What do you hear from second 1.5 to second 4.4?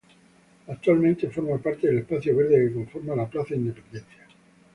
parte del espacio verde que conforma la plaza Independencia.